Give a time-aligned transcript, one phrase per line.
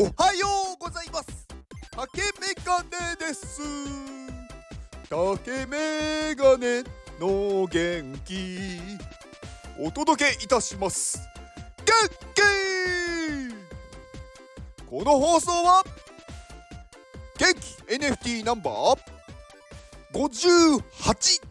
[0.00, 1.46] おはようございます。
[1.90, 3.60] 竹メガネです
[5.10, 6.82] 竹メガネ
[7.20, 8.80] の元気。
[9.78, 11.20] お届けいたします。
[11.84, 11.92] 元
[12.34, 12.40] 気
[14.86, 15.84] この放送は
[17.36, 17.58] 元気
[17.94, 18.98] NFT ナンバー
[20.14, 21.42] 58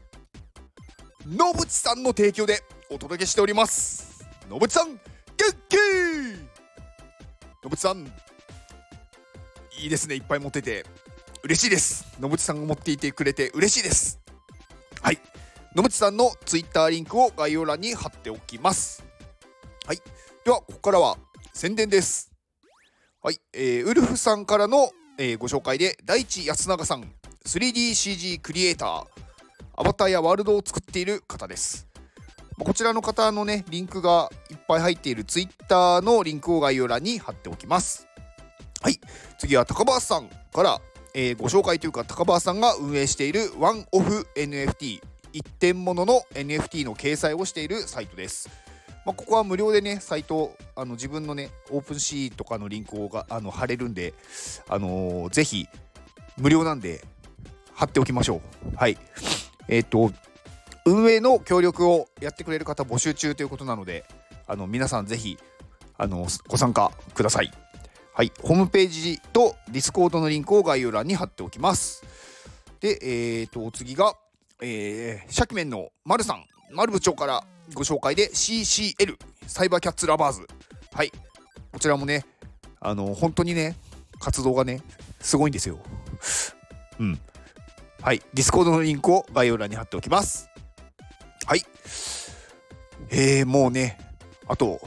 [1.27, 4.25] 野淵さんの提供でお届けしております。
[4.49, 4.99] 野淵さん元
[5.69, 5.77] 気
[7.63, 8.11] 野淵さん
[9.79, 10.15] いいですね。
[10.15, 10.85] いっぱい持ってて。
[11.41, 12.05] 嬉しいです。
[12.19, 14.19] 野淵さんが持っていてくれて嬉しいです。
[15.01, 15.19] はい。
[15.73, 19.05] 野淵さんのツイッターリンクを概要欄に貼っておきます。
[19.85, 20.01] はい。
[20.43, 21.17] ではここからは
[21.53, 22.33] 宣伝です。
[23.21, 27.03] はい、えー、ウルフさんからの、えー、ご紹介で大地安永さん
[27.45, 29.05] 3DCG クリエイター
[29.75, 31.87] アバターやワールドを作っている方です。
[32.59, 38.08] こちらの方のねリンクがいっぱい入っているツイッターのリンクを概要欄に貼っておきます。
[38.81, 38.99] はい
[39.37, 40.81] 次は高橋さんから
[41.15, 45.01] えー、ご紹介というか高橋さんが運営しているワンオフ NFT
[45.33, 48.49] 一点物の NFT の掲載をしているサイトです。
[49.05, 54.13] まあ、ここは無料でね、サイト、あの自分のね、オープンシーとかのリンクをがあの貼れるんで、
[54.67, 55.67] あのー、ぜひ、
[56.37, 57.03] 無料なんで、
[57.73, 58.41] 貼っておきましょ
[58.73, 58.75] う。
[58.75, 58.97] はい。
[59.67, 60.11] えっ、と、
[60.85, 64.05] 運営の協力をやってくれる方募集中ということなので、
[64.47, 65.37] あの皆さんぜひ、
[65.97, 67.51] あのご参加ください。
[68.19, 72.03] はい、ホームページとディスコードのリンクを概要欄に貼っておきます。
[72.81, 74.13] で、えーと、お次が、
[74.61, 79.15] えー、シャキメンの丸さん、丸部長からご紹介で CCL、
[79.47, 80.45] サイバーキャッツラバーズ。
[80.91, 81.13] はい、
[81.71, 82.25] こちらもね、
[82.81, 83.77] あの、本当にね、
[84.19, 84.81] 活動がね、
[85.21, 85.79] すごいんですよ。
[86.99, 87.19] うん。
[88.01, 90.49] はい、ディスコードのリンクを概要欄に貼っておきます。
[91.45, 91.61] はい。
[93.11, 93.97] えー、もうね、
[94.49, 94.81] あと、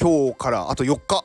[0.00, 1.24] 今日からあと4日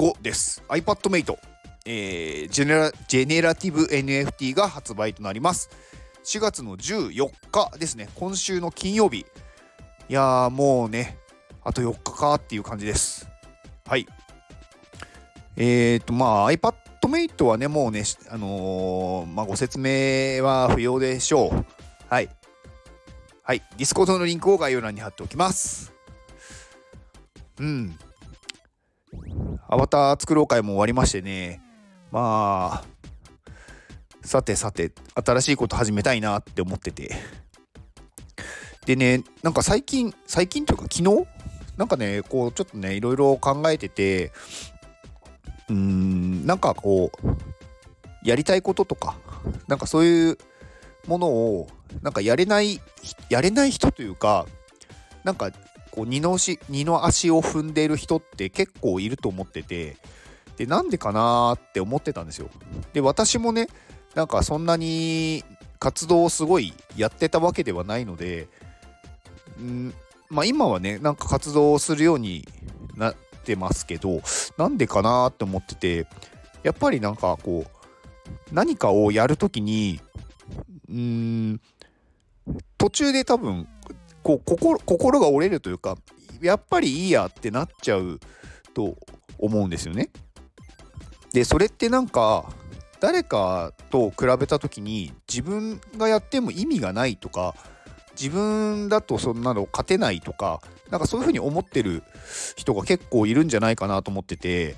[0.00, 0.62] 後です。
[0.68, 1.36] iPadMate、
[1.84, 5.68] えー、ジェネラジェネラティブ NFT が発売となります。
[6.24, 9.18] 4月の14日ですね、今週の金曜日。
[9.18, 9.24] い
[10.08, 11.18] やー、もうね、
[11.62, 13.28] あと4日かっていう感じです。
[13.84, 14.06] はい。
[15.56, 21.66] えっ、ー、と、まあ、iPadMate はね、もうね、あのー、まあ、ご説明は不要でしょう。
[22.08, 22.30] はい。
[23.42, 23.62] はい。
[23.76, 25.92] Discord のリンクを概要欄に貼っておきます。
[27.58, 27.98] うん。
[29.72, 31.62] アバター作ろう会も終わりましてね、
[32.10, 32.84] まあ、
[34.20, 37.14] さてさて、新しいこと始めたいなって思ってて。
[38.84, 41.24] でね、なんか最近、最近というか昨日？
[41.76, 44.32] なんかね、こうちょっとね、いろいろ考えてて、
[45.68, 49.16] うーん、なんかこう、やりたいこととか、
[49.68, 50.38] なんかそういう
[51.06, 51.68] ものを、
[52.02, 52.80] なんかやれない、
[53.28, 54.46] やれない人というか、
[55.22, 55.52] なんか
[55.90, 59.96] こう二の足二の足を踏んでいる人って結構いると思ってて
[60.56, 62.50] でなんでかなって思ってたんですよ。
[62.92, 63.68] で私もね
[64.14, 65.44] なんかそんなに
[65.78, 68.48] 活動をすごいやってたわけではないので
[69.60, 69.94] ん
[70.28, 72.46] まあ今はねなんか活動をするように
[72.96, 73.14] なっ
[73.44, 74.20] てますけど
[74.58, 76.06] なんでかなって思ってて
[76.62, 80.00] やっぱりなんかこう何かをやるときに
[80.88, 81.60] うん
[82.76, 83.68] 途中で多分
[84.22, 85.96] こう心心が折れるというか
[86.40, 88.20] やっぱりいいやってなっちゃう
[88.74, 88.96] と
[89.38, 90.10] 思うんですよね。
[91.32, 92.50] でそれってなんか
[93.00, 97.54] 誰かと比べた時に自分がやっても意味がないとか
[98.12, 100.60] 自分だとそんなの勝てないとか
[100.90, 102.02] なんかそういうふうに思ってる
[102.56, 104.76] 人が結構いるんじゃないかなと思ってて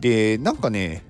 [0.00, 1.04] でなんかね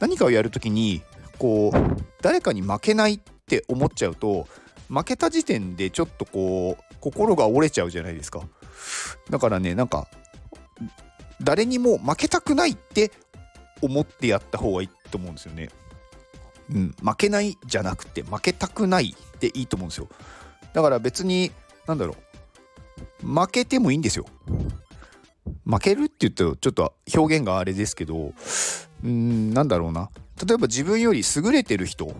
[0.00, 1.02] 何かをやる時に
[1.38, 4.46] こう誰かに負けないって思っちゃうと
[4.88, 8.40] 負けた時点でちょっとこう心が折れちゃうじゃないですか。
[9.30, 10.08] だからね、なんか、
[11.40, 13.12] 誰にも負けたくないって
[13.80, 15.68] 思ってやった方がいいと思うんですよね。
[16.68, 20.08] うん、負けないじゃなくて、負けたくないでいいと思うんですよ。
[20.72, 21.52] だから別に、
[21.86, 22.16] なんだろ
[23.22, 24.26] う、負けてもいいんですよ。
[25.64, 28.32] 負けるって言ったらちょっと表現があれですけど、
[29.04, 30.10] うん、なんだろうな。
[30.44, 32.12] 例えば自分より優れてる人、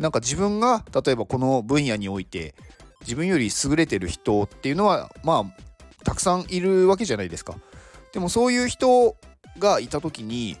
[0.00, 2.56] なんか自分が例えばこの分野において
[3.04, 7.54] 自分より優れてる人っていうのはまあたくさんいるわけじゃないですか。
[8.12, 9.16] でもそういう人
[9.58, 10.56] がいた時に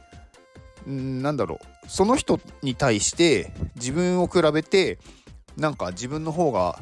[0.88, 4.98] んなんだろうその人に対して自分を比べて
[5.56, 6.78] なんか自分の方が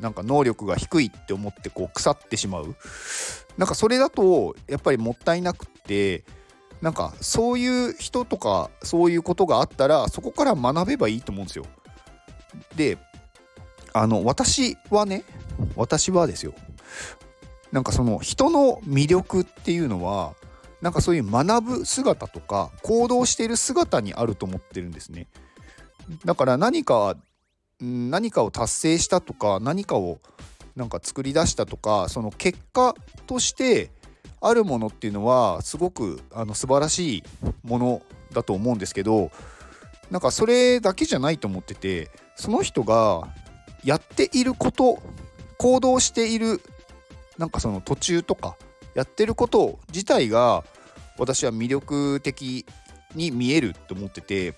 [0.00, 2.76] なんか能力が低いって思ってこう腐ってしまう
[3.56, 6.24] なんかそれだとやっぱりもったいなくって
[6.80, 11.66] なんかそういう人とかそういうことがあったらそこから学べばいいと思うんですよ。
[12.76, 12.98] で
[13.98, 15.24] あの私はね
[15.74, 16.54] 私はですよ
[17.72, 20.34] なんかその人の魅力っていうのは
[20.80, 25.26] なんかそういう学ぶ姿とか行動している姿にあると思ってるんですね。
[26.24, 27.16] だから何か
[27.80, 30.20] 何かを達成したとか何かを
[30.76, 32.94] なんか作り出したとかその結果
[33.26, 33.90] として
[34.40, 37.22] あるものっていうのはすごくあの素晴らしい
[37.64, 38.02] もの
[38.32, 39.30] だと思うんですけど
[40.10, 43.28] なんかそれだけじゃないと思っててその人が
[43.84, 45.00] やっていること
[45.58, 46.60] 行動している
[47.36, 48.56] なんかその途中とか
[48.94, 50.64] やってること自体が
[51.18, 52.66] 私は魅力的
[53.14, 54.50] に見えると思ってて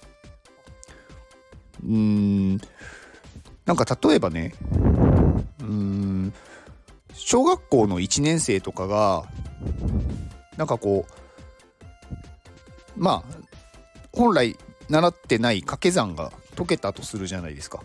[1.82, 2.60] うーん
[3.66, 4.54] なんか例えばね
[5.60, 6.32] うーん
[7.12, 9.24] 小学校の1年生とかが
[10.56, 11.12] なんかこう
[12.96, 13.40] まあ
[14.12, 14.56] 本来
[14.88, 17.82] 習ってない掛け算が解けたとするじゃないですか。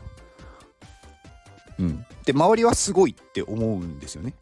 [2.25, 4.33] で周りはすごいって思うんですよね。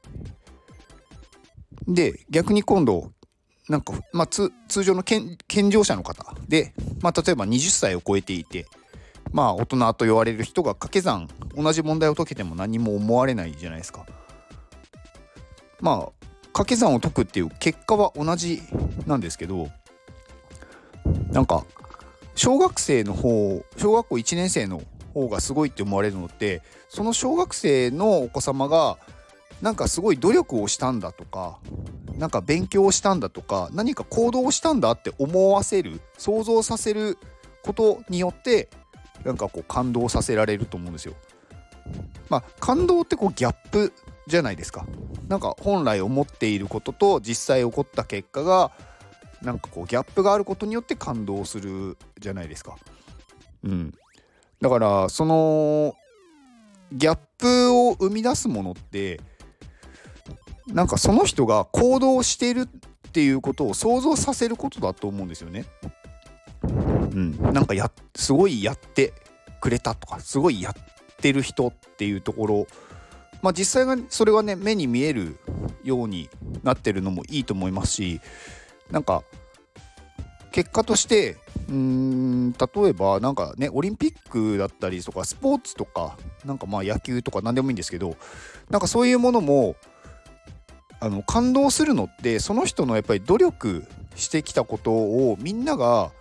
[1.87, 3.11] で逆に今度
[3.69, 4.51] なんか、まあ、通
[4.83, 5.37] 常の健
[5.69, 8.67] 常者の方で、まあ、例えば20歳を超えていて
[9.31, 14.05] まあ大人と言われる人が掛け算同じ問題を解けても何も思われないじゃないですか。
[15.81, 16.11] まあ
[16.53, 18.61] 掛け算を解くっていう結果は同じ
[19.07, 19.69] なんですけど
[21.31, 21.65] なんか
[22.35, 24.81] 小学生の方小学校1年生の
[25.13, 28.97] 方がすごいって思われるのってその小学生のお子様が
[29.61, 31.59] なんかすごい努力をしたんだとか
[32.17, 37.17] なんか勉強をしたんだとか何か行動をしたんだって思わせる想像させる
[37.63, 38.69] ことによって
[39.23, 41.13] なんかこう感動させられると思うんですよ。
[42.29, 43.93] まあ感動ってこうギャップ
[44.27, 44.85] じゃないですか。
[45.29, 48.71] なんか本来思っていることと実際起こった結果が
[49.41, 52.77] なんかこうギャップがあることによって感動するじゃないですか。
[53.63, 53.93] うん。
[54.63, 55.93] だからその
[56.93, 59.19] ギャップを生み出すものって
[60.67, 65.65] なんかその人が行動してるっていうことを想像させることだと思うんですよね。
[66.63, 66.67] う
[67.19, 69.11] ん、なんかやすごいやって
[69.59, 70.73] くれたとかすごいやっ
[71.17, 72.67] てる人っていうところ
[73.41, 75.35] まあ実際がそれがね目に見える
[75.83, 76.29] ように
[76.63, 78.21] なってるのもいいと思いますし
[78.89, 79.23] なんか
[80.53, 81.35] 結果として
[81.69, 88.15] うーん例えばなんかねオリンピックだったりとかスポーツとかなんかまあ野球とか何でもいいんですけど
[88.69, 89.75] なんかそういうものも
[90.99, 96.11] あの感動するのってその人のやっぱり努力してきたことをみんなが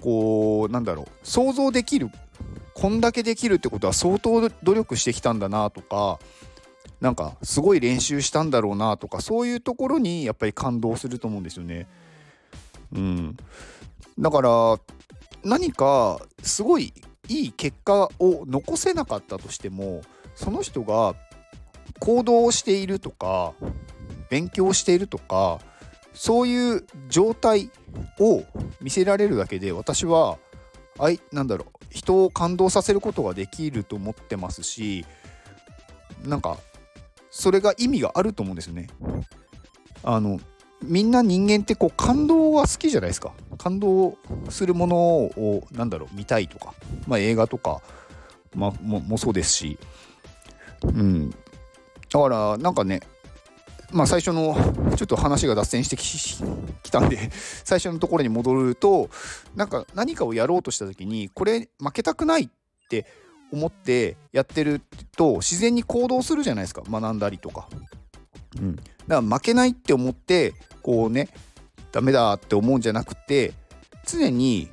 [0.00, 2.10] こうなんだろう想像できる
[2.74, 6.18] こんだけできるってことは相当努力してきたんだなとか
[7.00, 11.88] なんかすごい練習したんだろうなとかそういうところにやっぱり感動すると思うんですよね。
[12.94, 13.36] うん、
[14.18, 14.78] だから
[15.44, 16.92] 何かすごい
[17.28, 20.02] いい結果を残せなかったとしても
[20.34, 21.14] その人が
[21.98, 23.54] 行動をしているとか
[24.28, 25.60] 勉強しているとか
[26.14, 27.70] そういう状態
[28.18, 28.44] を
[28.80, 30.38] 見せられるだけで私は
[30.98, 35.06] あいなんだろう人を感動させることができると思ってますし
[36.24, 36.58] なんか
[37.30, 38.88] それが意味があると思うんですよね。
[40.04, 40.38] あの
[40.82, 43.32] みんな人間ってこう感動が好きじゃないですか。
[43.58, 44.18] 感動
[44.48, 46.74] するものをなんだろう見たいとか、
[47.06, 47.80] まあ、映画とか、
[48.54, 49.78] まあ、ももそうですし、
[50.82, 51.36] うん、だ
[52.10, 53.00] からなんかね
[53.92, 54.56] まあ、最初の
[54.96, 57.30] ちょっと話が脱線してきたんで
[57.62, 59.10] 最初のところに戻ると
[59.54, 62.48] なんか何かをやろうとした時にこれ負けたくないっ
[62.88, 63.06] て
[63.52, 64.80] 思ってやってる
[65.16, 66.82] と自然に行動するじゃないですか。
[66.88, 67.68] 学んだりとか。
[68.58, 68.76] うん、
[69.08, 71.28] だから負けないって思ってこうね
[71.90, 73.52] ダメだって思うんじゃなくて
[74.06, 74.68] 常に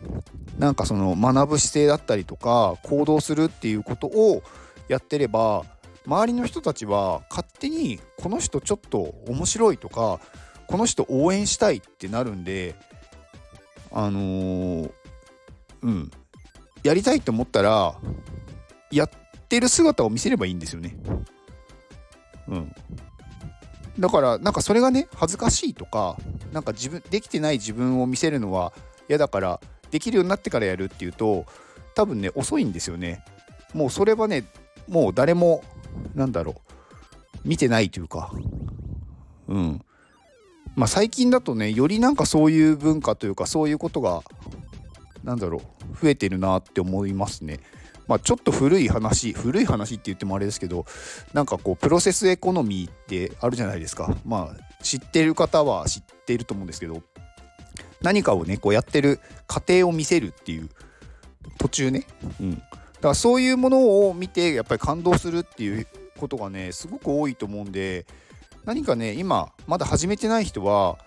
[0.58, 4.44] なんかその学ぶ姿勢だったりとか行動するっていうことを
[4.88, 5.64] やってれば
[6.06, 10.20] 周りの人たちは勝手にこの人ちょっと面白いとか
[10.68, 12.76] この人応援したいってなるんで
[13.92, 14.92] あのー、
[15.82, 16.12] うん
[16.84, 17.96] やりたいと思ったら
[18.92, 19.10] やっ
[19.48, 20.96] てる姿を見せればいいんですよね。
[22.48, 22.76] うん。
[24.00, 26.18] だからなんかそれがね恥ずかしいとか
[26.54, 28.74] なんか自分できてない自分を見せるのは
[29.10, 29.60] 嫌だから
[29.92, 31.46] できるようになってからやるっていうと
[31.96, 33.24] 多分ね遅いんですよね。
[33.74, 34.46] もうそれはね
[34.88, 35.64] もう誰も
[36.16, 36.62] なんだろ
[37.46, 38.32] う見てないというか
[39.48, 39.82] うん
[40.76, 44.24] まあ最近だとねよりなんかそういう文化というかそういうことが
[45.24, 45.62] なんだろ
[45.94, 47.60] う増えてるなって思いますね。
[48.10, 50.86] まあ、ちょっと古い話古い話って言ってもあれですけど
[51.32, 54.18] なんかこうプロセスエコノミーってあるじゃないですか。
[54.26, 57.04] まあ知ってる方は知っていると思うんですけど
[58.02, 60.70] 何かをねこうやってる過程を見せるっていう
[61.60, 62.08] 途中ね、
[62.42, 65.86] うん、だからそういうものを見てやっぱり感動するっていう
[66.18, 68.08] ことがねすごく多いと思うんで
[68.66, 70.98] 何かね今まだ始めてない人は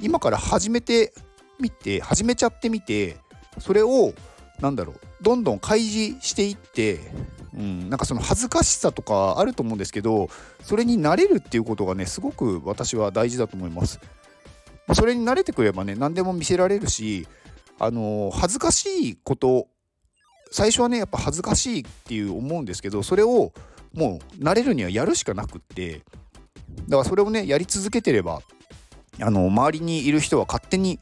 [0.00, 1.12] 今から始めて
[1.60, 3.16] みて始めちゃってみて
[3.58, 4.14] それを
[4.60, 7.00] なんだろうどんどん開示していって
[7.56, 10.28] うん、なんかその恥ずかしさとかあると思うんですけど
[10.62, 14.00] それに慣れるっていうことがねすごく私は大事だと思います。
[14.92, 17.26] それに慣れてくればね何でも見せられるし
[17.78, 19.68] あの恥ずかしいこと
[20.50, 23.52] 最初はねやっぱ恥ずかしいっていう思うんですけどそれを
[23.94, 26.02] もう慣れるにはやるしかなくって
[26.86, 28.42] だからそれをねやり続けてれば
[29.22, 31.00] あの周りにいる人は勝手に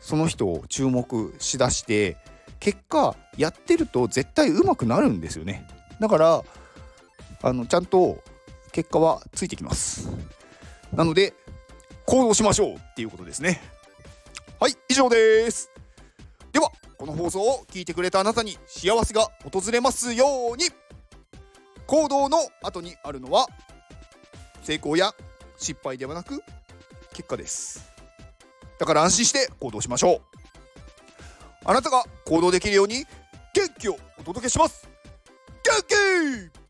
[0.00, 2.16] その人を注目しだして
[2.58, 5.66] 結果やってると絶対うまくなるんですよね。
[6.00, 6.44] だから
[7.42, 8.22] あのちゃんと
[8.72, 10.08] 結果はついてきます。
[10.92, 11.34] なので
[12.06, 13.60] 行動しましょうっていうことですね。
[14.60, 15.70] はい以上です。
[16.52, 20.66] ではこの放送を聞いてくれたあなたに幸せが訪れますように。
[21.86, 23.46] 行動の後にあるのは
[24.62, 25.12] 成功や
[25.58, 26.42] 失敗ではなく
[27.12, 27.90] 結果です。
[28.78, 30.20] だから安心して行動しましょう。
[31.66, 33.04] あなたが行動できるように
[33.54, 34.88] 元気をお届けします。
[35.64, 35.82] 元
[36.50, 36.63] 気！